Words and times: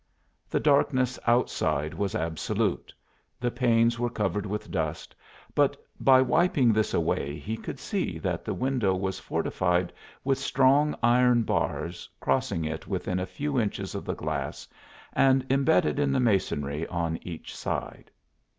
The 0.49 0.59
darkness 0.59 1.19
outside 1.27 1.93
was 1.93 2.15
absolute, 2.15 2.91
the 3.39 3.51
panes 3.51 3.99
were 3.99 4.09
covered 4.09 4.47
with 4.47 4.71
dust, 4.71 5.13
but 5.53 5.77
by 5.99 6.23
wiping 6.23 6.73
this 6.73 6.95
away 6.95 7.37
he 7.37 7.55
could 7.55 7.77
see 7.77 8.17
that 8.17 8.43
the 8.43 8.55
window 8.55 8.95
was 8.95 9.19
fortified 9.19 9.93
with 10.23 10.39
strong 10.39 10.95
iron 11.03 11.43
bars 11.43 12.09
crossing 12.19 12.65
it 12.65 12.87
within 12.87 13.19
a 13.19 13.27
few 13.27 13.59
inches 13.59 13.93
of 13.93 14.03
the 14.03 14.15
glass 14.15 14.67
and 15.13 15.45
imbedded 15.51 15.99
in 15.99 16.11
the 16.11 16.19
masonry 16.19 16.87
on 16.87 17.19
each 17.21 17.55
side. 17.55 18.09